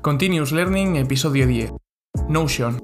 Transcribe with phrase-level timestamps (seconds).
[0.00, 1.72] Continuous Learning, episodio 10.
[2.28, 2.78] Notion.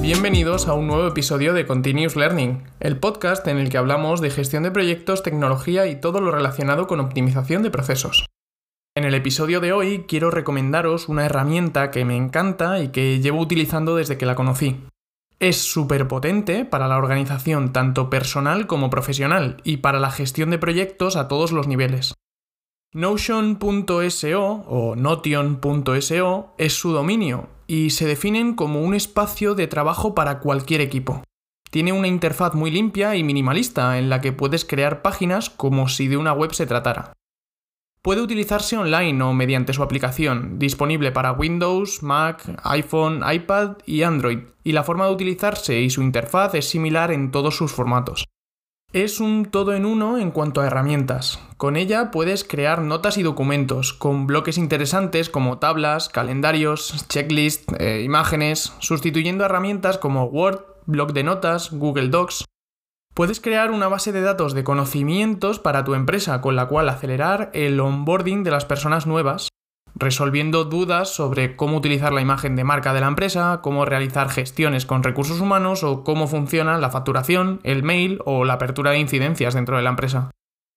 [0.00, 4.30] Bienvenidos a un nuevo episodio de Continuous Learning, el podcast en el que hablamos de
[4.30, 8.24] gestión de proyectos, tecnología y todo lo relacionado con optimización de procesos.
[8.96, 13.40] En el episodio de hoy quiero recomendaros una herramienta que me encanta y que llevo
[13.40, 14.80] utilizando desde que la conocí.
[15.42, 20.58] Es súper potente para la organización tanto personal como profesional y para la gestión de
[20.58, 22.14] proyectos a todos los niveles.
[22.92, 30.38] Notion.so o Notion.so es su dominio y se definen como un espacio de trabajo para
[30.38, 31.24] cualquier equipo.
[31.72, 36.06] Tiene una interfaz muy limpia y minimalista en la que puedes crear páginas como si
[36.06, 37.14] de una web se tratara.
[38.02, 44.40] Puede utilizarse online o mediante su aplicación, disponible para Windows, Mac, iPhone, iPad y Android,
[44.64, 48.24] y la forma de utilizarse y su interfaz es similar en todos sus formatos.
[48.92, 51.38] Es un todo en uno en cuanto a herramientas.
[51.56, 58.02] Con ella puedes crear notas y documentos, con bloques interesantes como tablas, calendarios, checklists, eh,
[58.04, 62.44] imágenes, sustituyendo herramientas como Word, blog de notas, Google Docs.
[63.14, 67.50] Puedes crear una base de datos de conocimientos para tu empresa con la cual acelerar
[67.52, 69.48] el onboarding de las personas nuevas,
[69.94, 74.86] resolviendo dudas sobre cómo utilizar la imagen de marca de la empresa, cómo realizar gestiones
[74.86, 79.52] con recursos humanos o cómo funciona la facturación, el mail o la apertura de incidencias
[79.52, 80.30] dentro de la empresa.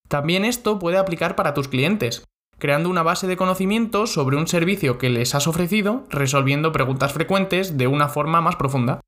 [0.10, 2.26] También esto puede aplicar para tus clientes,
[2.60, 7.78] creando una base de conocimientos sobre un servicio que les has ofrecido, resolviendo preguntas frecuentes
[7.78, 9.00] de una forma más profunda.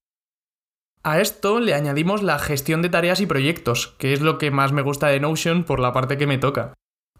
[1.07, 4.73] A esto le añadimos la gestión de tareas y proyectos, que es lo que más
[4.73, 6.73] me gusta de Notion por la parte que me toca.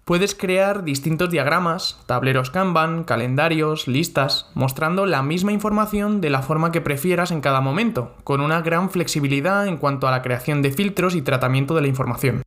[0.04, 6.74] Puedes crear distintos diagramas, tableros Kanban, calendarios, listas, mostrando la misma información de la forma
[6.74, 10.72] que prefieras en cada momento, con una gran flexibilidad en cuanto a la creación de
[10.72, 12.42] filtros y tratamiento de la información.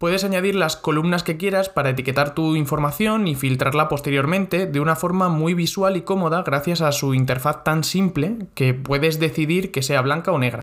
[0.00, 4.96] Puedes añadir las columnas que quieras para etiquetar tu información y filtrarla posteriormente de una
[4.96, 9.82] forma muy visual y cómoda gracias a su interfaz tan simple que puedes decidir que
[9.82, 10.62] sea blanca o negra.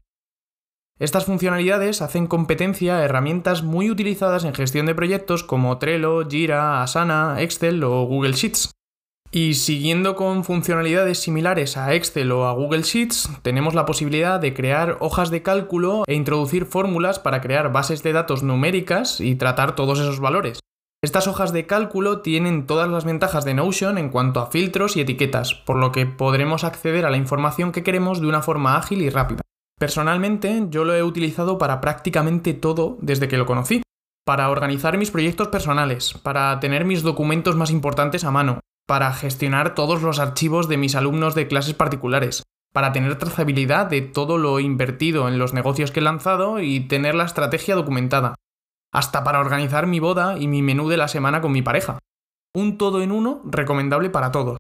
[0.98, 6.82] Estas funcionalidades hacen competencia a herramientas muy utilizadas en gestión de proyectos como Trello, Jira,
[6.82, 8.72] Asana, Excel o Google Sheets.
[9.32, 14.54] Y siguiendo con funcionalidades similares a Excel o a Google Sheets, tenemos la posibilidad de
[14.54, 19.76] crear hojas de cálculo e introducir fórmulas para crear bases de datos numéricas y tratar
[19.76, 20.60] todos esos valores.
[21.04, 25.02] Estas hojas de cálculo tienen todas las ventajas de Notion en cuanto a filtros y
[25.02, 29.02] etiquetas, por lo que podremos acceder a la información que queremos de una forma ágil
[29.02, 29.42] y rápida.
[29.78, 33.84] Personalmente, yo lo he utilizado para prácticamente todo desde que lo conocí.
[34.26, 39.76] Para organizar mis proyectos personales, para tener mis documentos más importantes a mano, para gestionar
[39.76, 42.44] todos los archivos de mis alumnos de clases particulares,
[42.74, 47.14] para tener trazabilidad de todo lo invertido en los negocios que he lanzado y tener
[47.14, 48.36] la estrategia documentada,
[48.94, 52.00] hasta para organizar mi boda y mi menú de la semana con mi pareja.
[52.56, 54.58] Un todo en uno recomendable para todos.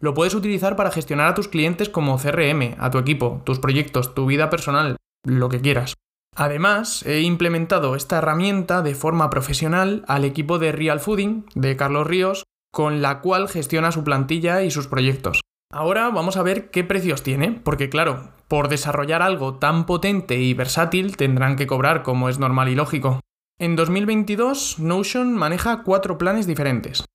[0.00, 4.14] Lo puedes utilizar para gestionar a tus clientes como CRM, a tu equipo, tus proyectos,
[4.14, 5.94] tu vida personal, lo que quieras.
[6.36, 12.06] Además, he implementado esta herramienta de forma profesional al equipo de Real Fooding de Carlos
[12.06, 12.44] Ríos
[12.76, 15.40] con la cual gestiona su plantilla y sus proyectos.
[15.72, 20.52] Ahora vamos a ver qué precios tiene, porque claro, por desarrollar algo tan potente y
[20.52, 23.20] versátil tendrán que cobrar como es normal y lógico.
[23.58, 27.06] En 2022, Notion maneja cuatro planes diferentes.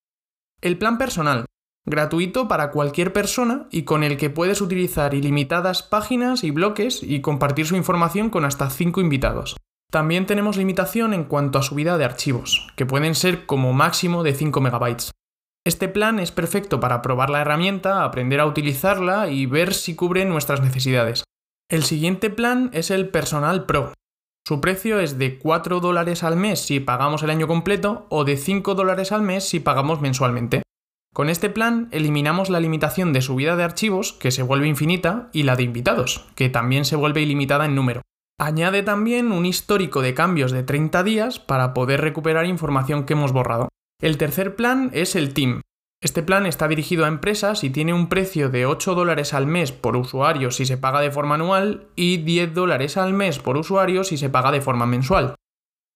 [0.62, 1.46] El plan personal,
[1.86, 7.22] gratuito para cualquier persona y con el que puedes utilizar ilimitadas páginas y bloques y
[7.22, 9.58] compartir su información con hasta 5 invitados.
[9.92, 14.34] También tenemos limitación en cuanto a subida de archivos, que pueden ser como máximo de
[14.34, 15.12] 5 megabytes.
[15.64, 20.26] Este plan es perfecto para probar la herramienta, aprender a utilizarla y ver si cubre
[20.26, 21.24] nuestras necesidades.
[21.70, 23.94] El siguiente plan es el Personal Pro.
[24.48, 28.38] Su precio es de 4 dólares al mes si pagamos el año completo o de
[28.38, 30.64] 5 dólares al mes si pagamos mensualmente.
[31.14, 35.44] Con este plan eliminamos la limitación de subida de archivos, que se vuelve infinita, y
[35.44, 38.02] la de invitados, que también se vuelve ilimitada en número.
[38.40, 43.32] Añade también un histórico de cambios de 30 días para poder recuperar información que hemos
[43.32, 43.70] borrado.
[44.02, 45.62] El tercer plan es el Team.
[46.02, 49.72] Este plan está dirigido a empresas y tiene un precio de 8 dólares al mes
[49.72, 54.04] por usuario si se paga de forma anual y 10 dólares al mes por usuario
[54.04, 55.36] si se paga de forma mensual.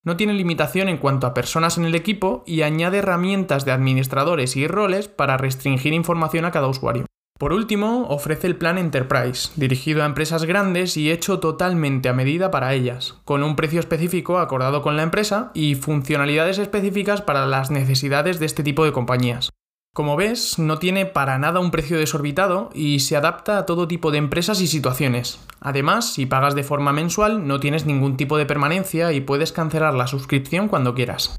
[0.03, 4.55] No tiene limitación en cuanto a personas en el equipo y añade herramientas de administradores
[4.55, 7.07] y roles para restringir información a cada usuario.
[7.37, 12.49] Por último, ofrece el plan Enterprise, dirigido a empresas grandes y hecho totalmente a medida
[12.49, 17.71] para ellas, con un precio específico acordado con la empresa y funcionalidades específicas para las
[17.71, 19.49] necesidades de este tipo de compañías.
[19.93, 24.11] Como ves, no tiene para nada un precio desorbitado y se adapta a todo tipo
[24.11, 25.41] de empresas y situaciones.
[25.59, 29.93] Además, si pagas de forma mensual, no tienes ningún tipo de permanencia y puedes cancelar
[29.93, 31.35] la suscripción cuando quieras.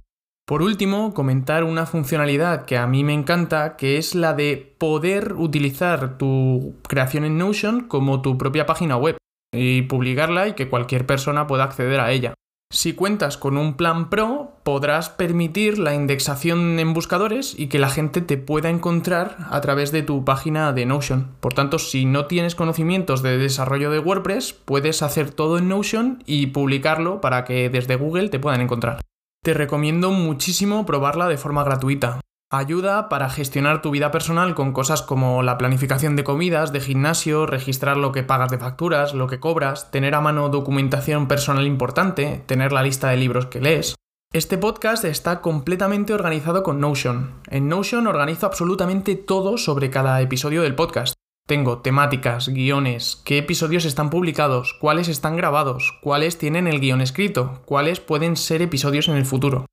[0.47, 5.33] Por último, comentar una funcionalidad que a mí me encanta, que es la de poder
[5.33, 9.17] utilizar tu creación en Notion como tu propia página web
[9.53, 12.35] y publicarla y que cualquier persona pueda acceder a ella.
[12.73, 17.91] Si cuentas con un plan Pro, podrás permitir la indexación en buscadores y que la
[17.91, 21.33] gente te pueda encontrar a través de tu página de Notion.
[21.41, 26.23] Por tanto, si no tienes conocimientos de desarrollo de WordPress, puedes hacer todo en Notion
[26.25, 29.01] y publicarlo para que desde Google te puedan encontrar.
[29.47, 32.19] Te recomiendo muchísimo probarla de forma gratuita.
[32.51, 37.47] Ayuda para gestionar tu vida personal con cosas como la planificación de comidas, de gimnasio,
[37.47, 42.43] registrar lo que pagas de facturas, lo que cobras, tener a mano documentación personal importante,
[42.47, 43.95] tener la lista de libros que lees.
[44.33, 47.41] Este podcast está completamente organizado con Notion.
[47.47, 51.15] En Notion organizo absolutamente todo sobre cada episodio del podcast.
[51.47, 57.63] Tengo temáticas, guiones, qué episodios están publicados, cuáles están grabados, cuáles tienen el guion escrito,
[57.67, 59.67] cuáles pueden ser episodios en el futuro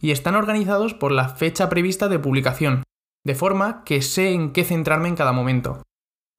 [0.00, 2.82] y están organizados por la fecha prevista de publicación,
[3.24, 5.82] de forma que sé en qué centrarme en cada momento.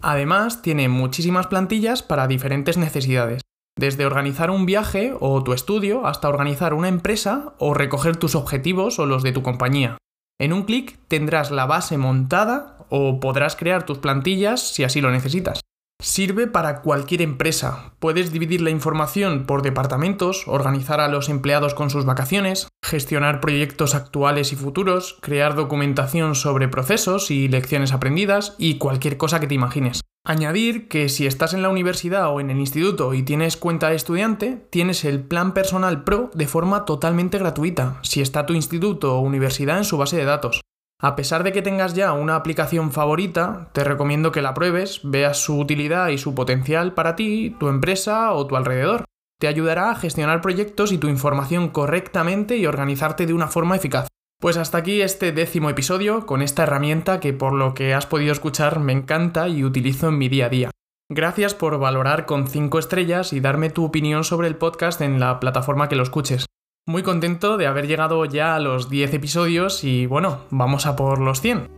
[0.02, 3.44] Además, tiene muchísimas plantillas para diferentes necesidades,
[3.78, 9.00] desde organizar un viaje o tu estudio hasta organizar una empresa o recoger tus objetivos
[9.00, 9.98] o los de tu compañía.
[10.42, 15.12] En un clic tendrás la base montada o podrás crear tus plantillas si así lo
[15.12, 15.62] necesitas.
[16.02, 17.94] Sirve para cualquier empresa.
[18.00, 23.94] Puedes dividir la información por departamentos, organizar a los empleados con sus vacaciones, gestionar proyectos
[23.94, 29.54] actuales y futuros, crear documentación sobre procesos y lecciones aprendidas y cualquier cosa que te
[29.54, 30.01] imagines.
[30.24, 33.96] Añadir que si estás en la universidad o en el instituto y tienes cuenta de
[33.96, 39.22] estudiante, tienes el plan personal pro de forma totalmente gratuita, si está tu instituto o
[39.22, 40.62] universidad en su base de datos.
[41.02, 45.40] A pesar de que tengas ya una aplicación favorita, te recomiendo que la pruebes, veas
[45.40, 49.06] su utilidad y su potencial para ti, tu empresa o tu alrededor.
[49.40, 54.08] Te ayudará a gestionar proyectos y tu información correctamente y organizarte de una forma eficaz.
[54.42, 58.32] Pues hasta aquí este décimo episodio con esta herramienta que por lo que has podido
[58.32, 60.72] escuchar me encanta y utilizo en mi día a día.
[61.10, 65.40] Gracias por valorar con 5 estrellas y darme tu opinión sobre el podcast en la
[65.40, 66.48] plataforma que lo escuches.
[66.88, 71.20] Muy contento de haber llegado ya a los 10 episodios y bueno, vamos a por
[71.20, 71.70] los 100.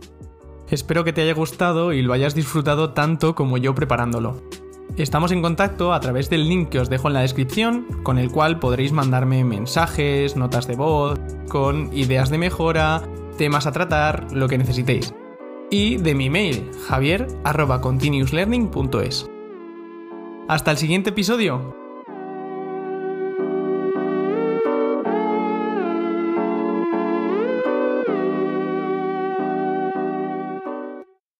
[0.70, 4.40] Espero que te haya gustado y lo hayas disfrutado tanto como yo preparándolo.
[4.96, 8.30] Estamos en contacto a través del link que os dejo en la descripción, con el
[8.30, 13.02] cual podréis mandarme mensajes, notas de voz, con ideas de mejora,
[13.36, 15.12] temas a tratar, lo que necesitéis.
[15.70, 19.28] Y de mi mail, javier.continuouslearning.es.
[20.46, 21.83] Hasta el siguiente episodio.